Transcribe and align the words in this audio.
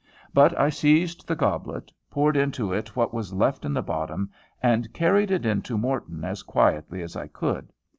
But 0.33 0.59
I 0.59 0.69
seized 0.69 1.27
the 1.27 1.35
goblet, 1.35 1.91
poured 2.09 2.35
into 2.35 2.73
it 2.73 2.95
what 2.95 3.13
was 3.13 3.33
left 3.35 3.65
in 3.65 3.73
the 3.75 3.83
bottom, 3.83 4.31
and 4.59 4.91
carried 4.93 5.29
it 5.29 5.45
in 5.45 5.61
to 5.61 5.77
Morton 5.77 6.23
as 6.25 6.41
quietly 6.41 7.03
as 7.03 7.15
I 7.15 7.27
could. 7.27 7.71